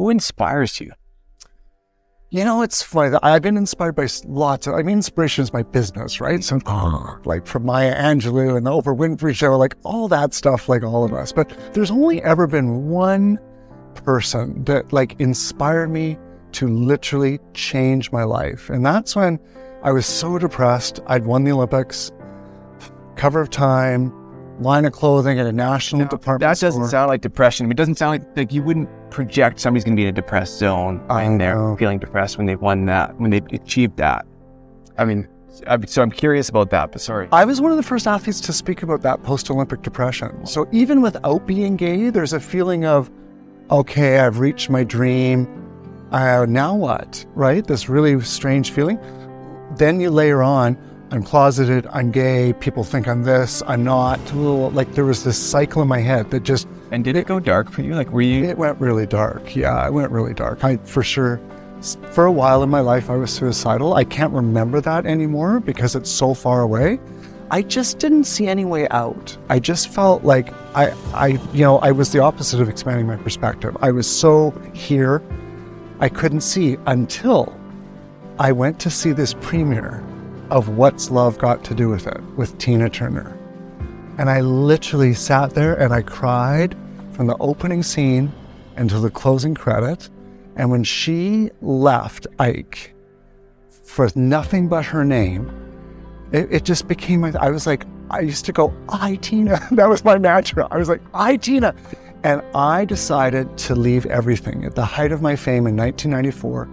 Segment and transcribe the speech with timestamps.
[0.00, 0.92] Who inspires you?
[2.30, 3.14] You know, it's funny.
[3.22, 6.42] I've been inspired by lots of, I mean, inspiration is my business, right?
[6.42, 7.18] So, uh-huh.
[7.26, 11.04] like from Maya Angelou and the Oprah Winfrey show, like all that stuff, like all
[11.04, 11.32] of us.
[11.32, 13.38] But there's only ever been one
[13.92, 16.16] person that like inspired me
[16.52, 18.70] to literally change my life.
[18.70, 19.38] And that's when
[19.82, 21.00] I was so depressed.
[21.08, 22.10] I'd won the Olympics,
[23.16, 24.14] cover of Time,
[24.60, 26.40] line of clothing at a national department.
[26.40, 26.88] That doesn't store.
[26.88, 27.64] sound like depression.
[27.64, 30.08] I mean, it doesn't sound like like you wouldn't project somebody's going to be in
[30.08, 33.96] a depressed zone I and they're feeling depressed when they've won that, when they've achieved
[33.96, 34.26] that.
[34.98, 35.28] I mean,
[35.86, 36.92] so I'm curious about that.
[36.92, 37.28] But sorry.
[37.32, 40.46] I was one of the first athletes to speak about that post Olympic depression.
[40.46, 43.10] So even without being gay, there's a feeling of,
[43.70, 45.48] okay, I've reached my dream.
[46.12, 47.24] Uh, now what?
[47.34, 47.66] Right?
[47.66, 48.98] This really strange feeling.
[49.76, 50.76] Then you layer on,
[51.12, 54.20] I'm closeted, I'm gay, people think I'm this, I'm not.
[54.32, 57.68] Like there was this cycle in my head that just, and did it go dark
[57.72, 57.96] for you?
[57.96, 58.44] Like, were you?
[58.44, 59.56] it went really dark.
[59.56, 60.62] Yeah, it went really dark.
[60.62, 61.40] I, for sure,
[62.12, 63.94] for a while in my life, I was suicidal.
[63.94, 67.00] I can't remember that anymore because it's so far away.
[67.50, 69.36] I just didn't see any way out.
[69.48, 73.16] I just felt like I, I, you know, I was the opposite of expanding my
[73.16, 73.76] perspective.
[73.80, 75.20] I was so here,
[75.98, 77.58] I couldn't see until
[78.38, 80.04] I went to see this premiere
[80.50, 83.36] of What's Love Got to Do with It with Tina Turner.
[84.18, 86.76] And I literally sat there and I cried
[87.12, 88.32] from the opening scene
[88.76, 90.10] until the closing credit.
[90.56, 92.94] And when she left Ike
[93.84, 95.50] for nothing but her name,
[96.32, 99.60] it, it just became my, I was like, I used to go, I Tina.
[99.72, 100.66] that was my mantra.
[100.70, 101.74] I was like, I Tina.
[102.22, 104.64] And I decided to leave everything.
[104.64, 106.68] At the height of my fame in 1994,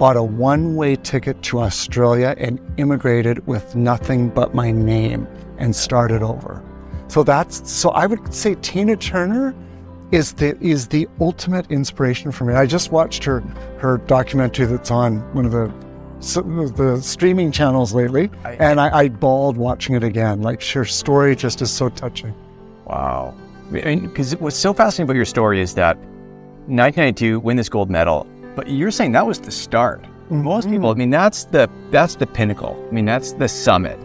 [0.00, 5.76] bought a one way ticket to Australia and immigrated with nothing but my name and
[5.76, 6.62] started over.
[7.08, 9.54] So that's so I would say Tina Turner
[10.10, 12.54] is the is the ultimate inspiration for me.
[12.54, 13.40] I just watched her
[13.78, 15.70] her documentary that's on one of the
[16.76, 20.40] the streaming channels lately, I- and I, I bawled watching it again.
[20.40, 22.34] Like her story just is so touching.
[22.86, 23.34] Wow.
[23.70, 25.96] Because what's so fascinating about your story is that
[26.66, 28.26] 1992 win this gold medal,
[28.60, 30.04] but you're saying that was the start.
[30.28, 32.76] Most people, I mean, that's the that's the pinnacle.
[32.88, 33.98] I mean, that's the summit.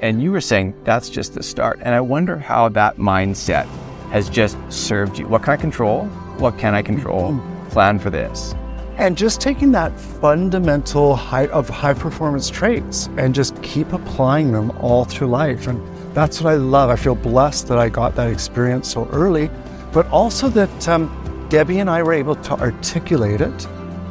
[0.00, 1.78] And you were saying that's just the start.
[1.82, 3.66] And I wonder how that mindset
[4.10, 5.28] has just served you.
[5.28, 6.06] What can I control?
[6.38, 7.38] What can I control?
[7.68, 8.54] Plan for this.
[8.96, 14.70] and just taking that fundamental high of high performance traits and just keep applying them
[14.80, 15.78] all through life and
[16.16, 19.48] that's what i love i feel blessed that i got that experience so early
[19.92, 21.02] but also that um,
[21.48, 23.68] debbie and i were able to articulate it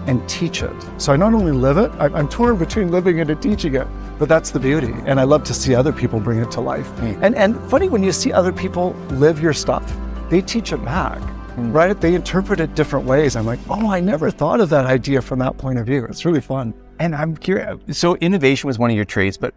[0.07, 3.29] and teach it so i not only live it I- i'm torn between living it
[3.29, 3.87] and teaching it
[4.17, 6.87] but that's the beauty and i love to see other people bring it to life
[6.95, 7.19] mm.
[7.21, 9.95] and and funny when you see other people live your stuff
[10.29, 11.19] they teach it back
[11.57, 11.73] mm.
[11.73, 11.99] right?
[11.99, 13.35] They interpret it different ways.
[13.35, 16.05] I'm like, oh, I never thought of that idea from that point of view.
[16.05, 16.73] It's really fun.
[16.99, 17.77] And I'm curious.
[17.91, 19.53] So innovation was one of your traits, but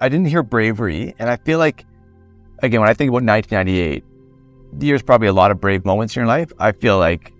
[0.00, 1.14] I didn't hear bravery.
[1.18, 1.84] And I feel like,
[2.62, 4.04] again, when I think about 1998,
[4.72, 6.52] there's probably a lot of brave moments in your life.
[6.58, 7.32] I feel like,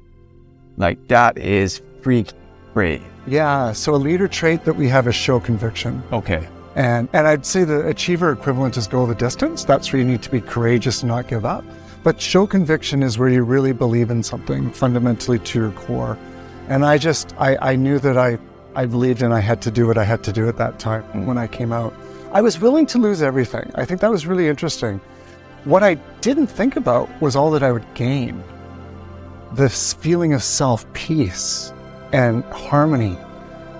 [0.77, 2.33] like that is freak
[2.73, 3.05] brave.
[3.27, 3.73] Yeah.
[3.73, 6.03] So a leader trait that we have is show conviction.
[6.13, 6.49] Okay.
[6.75, 9.65] And and I'd say the achiever equivalent is go the distance.
[9.65, 11.65] That's where you need to be courageous and not give up.
[12.03, 16.17] But show conviction is where you really believe in something fundamentally to your core.
[16.69, 18.39] And I just I, I knew that I
[18.75, 21.03] I believed and I had to do what I had to do at that time
[21.13, 21.27] mm.
[21.27, 21.93] when I came out.
[22.33, 23.71] I was willing to lose everything.
[23.75, 25.01] I think that was really interesting.
[25.65, 28.43] What I didn't think about was all that I would gain.
[29.53, 31.73] This feeling of self peace
[32.13, 33.17] and harmony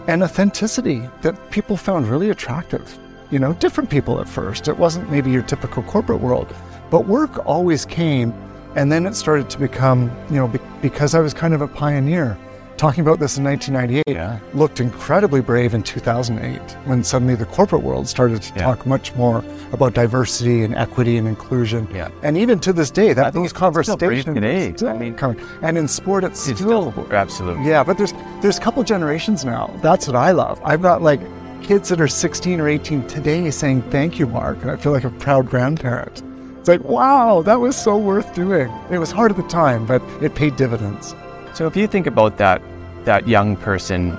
[0.07, 2.99] and authenticity that people found really attractive.
[3.31, 4.67] You know, different people at first.
[4.67, 6.55] It wasn't maybe your typical corporate world,
[6.91, 8.33] but work always came.
[8.77, 11.69] And then it started to become, you know, be- because I was kind of a
[11.69, 12.37] pioneer.
[12.81, 14.39] Talking about this in 1998 Yeah.
[14.55, 18.63] looked incredibly brave in 2008 when suddenly the corporate world started to Yeah.
[18.63, 21.87] talk much more about diversity and equity and inclusion.
[21.95, 22.09] Yeah.
[22.23, 23.69] And even to this day, that I think those it's still
[23.99, 24.73] brave conversations today.
[24.75, 25.15] still I mean-
[25.61, 27.67] And in sport, it's, It's still Absolutely.
[27.69, 29.69] yeah, but there's there's a couple generations now.
[29.83, 30.59] That's what I love.
[30.65, 31.21] I've got like
[31.63, 35.05] kids that are 16 or 18 today saying thank you, Mark, and I feel like
[35.05, 36.23] a proud grandparent.
[36.59, 38.71] It's like, wow, that was so worth doing.
[38.91, 41.15] It was hard at the time, but it paid dividends.
[41.55, 42.63] So if you think about that,
[43.05, 44.11] that young person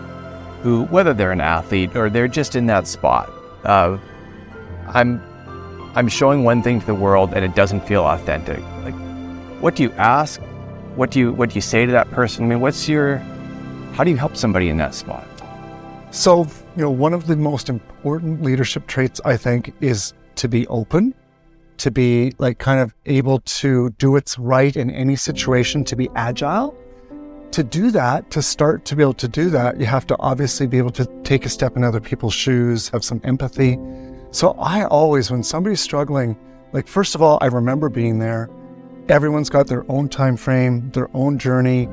[0.62, 3.30] who, whether they're an athlete or they're just in that spot
[3.63, 4.01] of,
[4.88, 5.22] I'm,
[5.95, 8.60] I'm showing one thing to the world and it doesn't feel authentic.
[8.83, 8.94] Like,
[9.62, 10.42] what do you ask?
[10.95, 12.45] What do you, what do you say to that person?
[12.45, 13.18] I mean, what's your,
[13.94, 15.25] how do you help somebody in that spot?
[16.12, 16.45] So,
[16.75, 21.13] you know, one of the most important leadership traits I think is to be open,
[21.78, 26.10] to be like kind of able to do what's right in any situation, to be
[26.16, 26.78] agile,
[27.53, 30.68] to do that, to start to be able to do that, you have to obviously
[30.68, 33.77] be able to take a step in other people's shoes, have some empathy.
[34.31, 36.38] So I always, when somebody's struggling,
[36.71, 38.50] like first of all, I remember being there.
[39.09, 41.89] Everyone's got their own time frame, their own journey.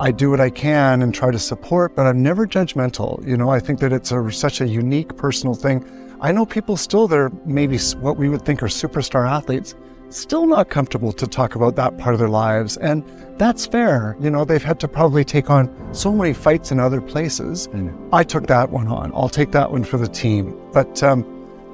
[0.00, 3.26] I do what I can and try to support, but I'm never judgmental.
[3.26, 5.86] You know, I think that it's a, such a unique personal thing.
[6.20, 9.74] I know people still that are maybe what we would think are superstar athletes
[10.16, 12.76] still not comfortable to talk about that part of their lives.
[12.76, 13.04] And
[13.38, 14.16] that's fair.
[14.20, 17.68] You know, they've had to probably take on so many fights in other places.
[17.68, 18.08] Mm.
[18.12, 19.12] I took that one on.
[19.14, 20.58] I'll take that one for the team.
[20.72, 21.26] But um,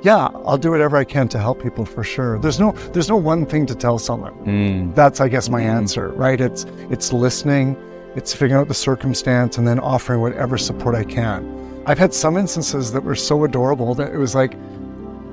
[0.03, 2.39] yeah, I'll do whatever I can to help people for sure.
[2.39, 4.35] There's no there's no one thing to tell someone.
[4.45, 4.95] Mm.
[4.95, 5.67] That's I guess my mm.
[5.67, 6.41] answer, right?
[6.41, 7.77] It's it's listening,
[8.15, 11.83] it's figuring out the circumstance and then offering whatever support I can.
[11.87, 14.55] I've had some instances that were so adorable that it was like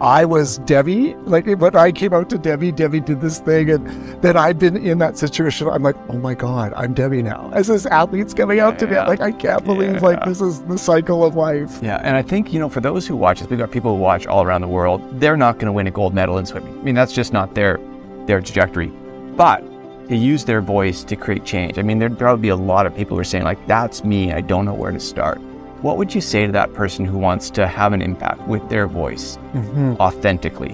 [0.05, 1.15] I was Debbie.
[1.23, 3.87] Like when I came out to Debbie, Debbie did this thing, and
[4.21, 5.67] then I've been in that situation.
[5.67, 7.49] I'm like, oh my god, I'm Debbie now.
[7.53, 9.99] As this athlete's coming out to me, like I can't believe yeah.
[10.01, 11.79] like this is the cycle of life.
[11.81, 13.99] Yeah, and I think you know for those who watch this, we've got people who
[13.99, 15.01] watch all around the world.
[15.19, 16.77] They're not going to win a gold medal in swimming.
[16.77, 17.79] I mean, that's just not their
[18.27, 18.89] their trajectory.
[19.35, 19.63] But
[20.07, 21.79] they use their voice to create change.
[21.79, 24.33] I mean, there'd probably be a lot of people who are saying like, that's me.
[24.33, 25.41] I don't know where to start
[25.81, 28.87] what would you say to that person who wants to have an impact with their
[28.87, 29.93] voice mm-hmm.
[29.99, 30.73] authentically?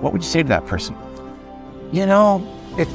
[0.00, 0.96] What would you say to that person?
[1.90, 2.46] You know,
[2.78, 2.88] it,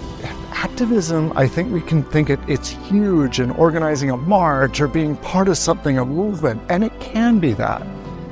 [0.51, 5.15] activism, I think we can think it, it's huge in organizing a march or being
[5.17, 7.85] part of something, a movement, and it can be that.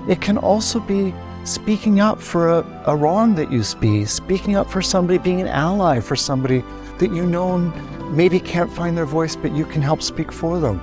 [0.08, 1.14] It can also be
[1.46, 5.48] speaking up for a, a wrong that you see, speaking up for somebody, being an
[5.48, 6.64] ally for somebody
[7.00, 7.58] that you know
[8.12, 10.80] maybe can't find their voice, but you can help speak for them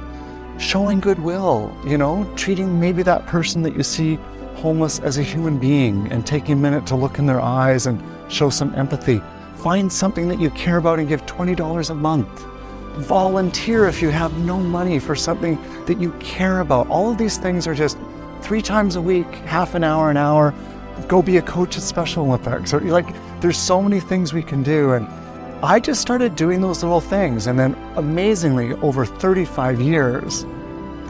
[0.58, 4.16] showing goodwill, you know, treating maybe that person that you see
[4.54, 8.02] homeless as a human being and taking a minute to look in their eyes and
[8.32, 9.20] show some empathy.
[9.56, 12.46] Find something that you care about and give $20 a month.
[13.06, 16.88] Volunteer if you have no money for something that you care about.
[16.88, 17.98] All of these things are just
[18.42, 20.54] three times a week, half an hour, an hour.
[21.08, 22.74] Go be a coach at Special Olympics.
[22.74, 23.06] Or like,
[23.40, 24.92] there's so many things we can do.
[24.92, 25.08] And
[25.64, 27.46] I just started doing those little things.
[27.46, 30.44] And then amazingly, over 35 years,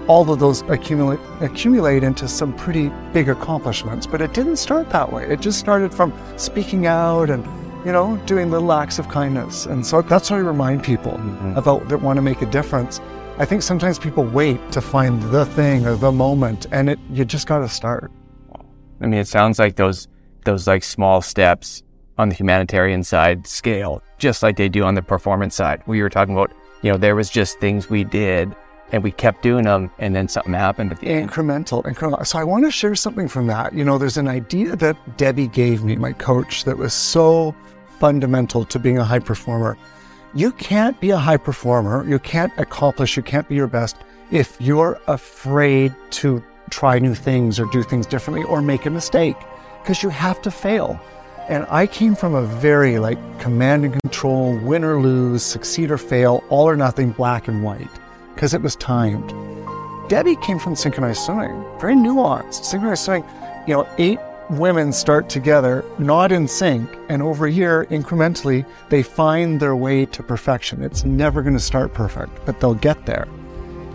[0.09, 4.07] all of those accumulate, accumulate into some pretty big accomplishments.
[4.07, 5.25] But it didn't start that way.
[5.25, 7.43] It just started from speaking out and,
[7.87, 9.65] you know, doing little acts of kindness.
[9.65, 11.57] And so that's how I remind people mm-hmm.
[11.57, 13.01] about that want to make a difference.
[13.39, 17.25] I think sometimes people wait to find the thing or the moment, and it you
[17.25, 18.13] just got to start.
[19.01, 20.09] I mean, it sounds like those
[20.45, 21.83] those like small steps
[22.19, 25.83] on the humanitarian side scale, just like they do on the performance side.
[25.87, 28.55] We were talking about, you know, there was just things we did
[28.93, 31.97] and we kept doing them and then something happened at the incremental, end.
[31.97, 32.27] incremental.
[32.27, 33.73] So I want to share something from that.
[33.73, 37.55] You know, there's an idea that Debbie gave me, my coach, that was so
[37.99, 39.79] fundamental to being a high performer.
[40.35, 43.97] You can't be a high performer, you can't accomplish, you can't be your best
[44.31, 49.37] if you're afraid to try new things or do things differently or make a mistake
[49.83, 50.99] because you have to fail.
[51.49, 55.99] And I came from a very like command and control, win or lose, succeed or
[55.99, 57.91] fail, all or nothing, black and white,
[58.35, 59.29] because it was timed.
[60.09, 62.65] Debbie came from synchronized swimming, very nuanced.
[62.65, 63.25] Synchronized swimming,
[63.67, 64.19] you know, eight
[64.51, 70.23] women start together, not in sync, and over here, incrementally, they find their way to
[70.23, 70.83] perfection.
[70.83, 73.27] It's never going to start perfect, but they'll get there.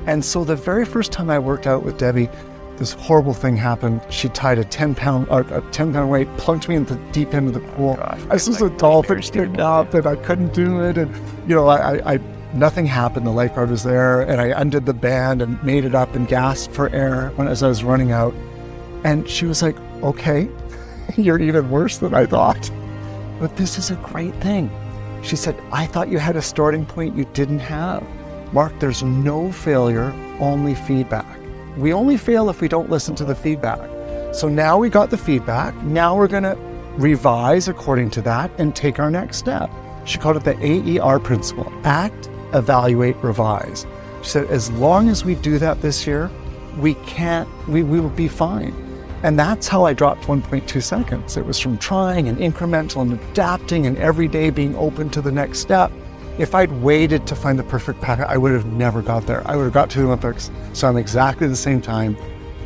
[0.05, 2.29] And so the very first time I worked out with Debbie,
[2.77, 4.01] this horrible thing happened.
[4.09, 7.33] She tied a 10 pound, or a 10 pound weight, plunked me into the deep
[7.33, 7.97] end of the pool.
[7.99, 10.97] Oh, I was like a dolphin sticking up and I couldn't do it.
[10.97, 11.13] And,
[11.49, 12.17] you know, I, I,
[12.53, 13.25] nothing happened.
[13.25, 16.73] The lifeguard was there and I undid the band and made it up and gasped
[16.73, 18.33] for air when, as I was running out.
[19.03, 20.47] And she was like, okay,
[21.17, 22.71] you're even worse than I thought.
[23.39, 24.71] But this is a great thing.
[25.23, 28.05] She said, I thought you had a starting point you didn't have.
[28.53, 31.25] Mark, there's no failure, only feedback.
[31.77, 33.87] We only fail if we don't listen to the feedback.
[34.33, 35.75] So now we got the feedback.
[35.83, 36.57] Now we're going to
[36.97, 39.69] revise according to that and take our next step.
[40.05, 40.57] She called it the
[40.99, 43.85] AER principle act, evaluate, revise.
[44.23, 46.31] She said, as long as we do that this year,
[46.79, 48.73] we can't, we, we will be fine.
[49.21, 51.37] And that's how I dropped 1.2 seconds.
[51.37, 55.31] It was from trying and incremental and adapting and every day being open to the
[55.31, 55.91] next step
[56.37, 59.41] if I'd waited to find the perfect pattern, I would have never got there.
[59.45, 62.15] I would have got to the Olympics, so I'm exactly the same time,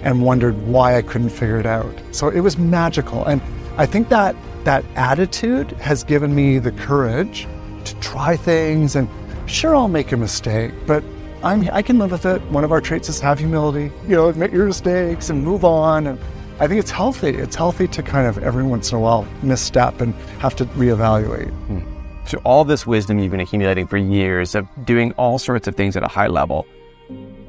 [0.04, 1.94] and wondered why I couldn't figure it out.
[2.12, 3.42] So it was magical, and
[3.78, 4.36] I think that
[4.66, 7.48] that attitude has given me the courage
[7.86, 8.96] to try things.
[8.96, 9.10] And
[9.48, 11.04] sure, I'll make a mistake, but
[11.44, 12.42] I'm I can live with it.
[12.52, 13.92] One of our traits is have humility.
[14.08, 16.08] You know, admit your mistakes and move on.
[16.08, 16.20] And
[16.60, 17.30] I think it's healthy.
[17.30, 21.50] It's healthy to kind of every once in a while misstep and have to reevaluate.
[21.50, 21.91] Hmm.
[22.26, 25.96] So all this wisdom you've been accumulating for years of doing all sorts of things
[25.96, 26.66] at a high level.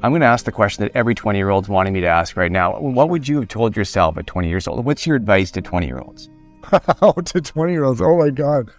[0.03, 2.35] I'm going to ask the question that every 20 year old's wanting me to ask
[2.35, 2.77] right now.
[2.79, 4.83] What would you have told yourself at 20 years old?
[4.83, 6.29] What's your advice to 20 year olds?
[7.01, 8.01] oh, to 20 year olds.
[8.01, 8.69] Oh my God.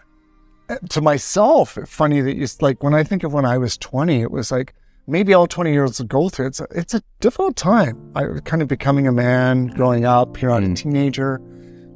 [0.68, 4.20] Uh, to myself, funny that you like when I think of when I was 20,
[4.20, 4.74] it was like
[5.06, 6.48] maybe all 20 year olds go through.
[6.48, 8.12] It's a, it's a difficult time.
[8.14, 10.72] I was kind of becoming a man, growing up, here on mm.
[10.72, 11.40] a teenager.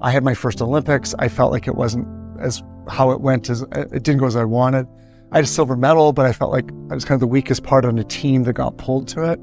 [0.01, 1.15] I had my first Olympics.
[1.19, 2.07] I felt like it wasn't
[2.41, 4.87] as how it went as it didn't go as I wanted.
[5.33, 7.63] I had a silver medal, but I felt like I was kind of the weakest
[7.63, 9.41] part on a team that got pulled to it.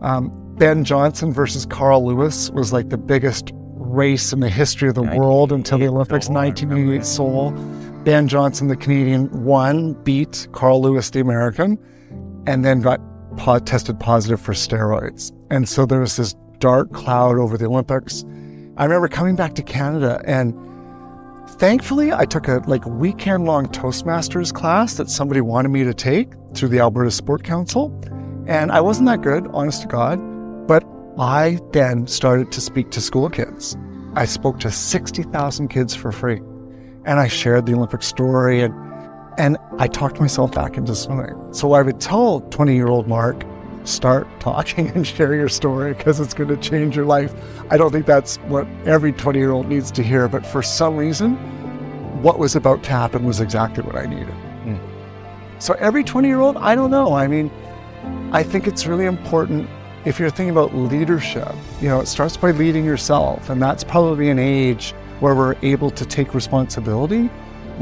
[0.00, 4.94] Um, ben Johnson versus Carl Lewis was like the biggest race in the history of
[4.94, 7.50] the world until the Olympics, 1988 Seoul.
[8.04, 11.78] Ben Johnson, the Canadian, won, beat Carl Lewis, the American,
[12.46, 13.00] and then got
[13.64, 15.32] tested positive for steroids.
[15.50, 18.24] And so there was this dark cloud over the Olympics.
[18.76, 20.54] I remember coming back to Canada and
[21.62, 26.32] Thankfully, I took a like weekend long Toastmasters class that somebody wanted me to take
[26.54, 27.96] through the Alberta Sport Council.
[28.48, 30.18] And I wasn't that good, honest to God.
[30.66, 30.82] But
[31.20, 33.76] I then started to speak to school kids.
[34.14, 36.38] I spoke to 60,000 kids for free.
[37.04, 38.74] And I shared the Olympic story and
[39.38, 41.36] and I talked myself back into swimming.
[41.52, 43.44] So I would tell 20 year old Mark,
[43.84, 47.34] start talking and share your story because it's going to change your life.
[47.70, 50.96] I don't think that's what every 20 year old needs to hear, but for some
[50.96, 51.36] reason,
[52.22, 54.34] what was about to happen was exactly what I needed.
[54.64, 54.80] Mm.
[55.58, 57.14] So every 20 year old, I don't know.
[57.14, 57.50] I mean,
[58.32, 59.68] I think it's really important
[60.04, 63.50] if you're thinking about leadership, you know, it starts by leading yourself.
[63.50, 67.30] And that's probably an age where we're able to take responsibility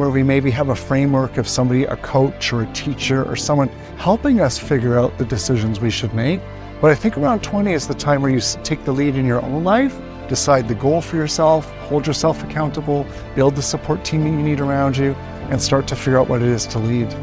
[0.00, 3.69] where we maybe have a framework of somebody, a coach or a teacher or someone
[3.99, 6.40] helping us figure out the decisions we should make.
[6.80, 9.42] But I think around 20 is the time where you take the lead in your
[9.42, 14.30] own life, decide the goal for yourself, hold yourself accountable, build the support team that
[14.30, 15.12] you need around you,
[15.50, 17.14] and start to figure out what it is to lead.